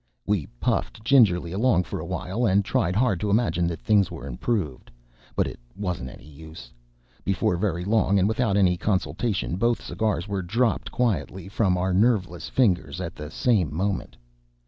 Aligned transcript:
We 0.25 0.47
puffed 0.59 1.03
gingerly 1.05 1.51
along 1.51 1.83
for 1.83 1.99
a 1.99 2.05
while, 2.07 2.47
and 2.47 2.65
tried 2.65 2.95
hard 2.95 3.19
to 3.19 3.29
imagine 3.29 3.67
that 3.67 3.79
things 3.83 4.09
were 4.09 4.25
improved. 4.25 4.89
But 5.35 5.45
it 5.45 5.59
wasn't 5.75 6.09
any 6.09 6.25
use. 6.25 6.71
Before 7.23 7.55
very 7.55 7.85
long, 7.85 8.17
and 8.17 8.27
without 8.27 8.57
any 8.57 8.77
consultation, 8.77 9.57
both 9.57 9.79
cigars 9.79 10.27
were 10.27 10.41
quietly 10.41 11.43
dropped 11.43 11.53
from 11.55 11.77
our 11.77 11.93
nerveless 11.93 12.49
fingers 12.49 12.99
at 12.99 13.13
the 13.13 13.29
same 13.29 13.71
moment. 13.71 14.17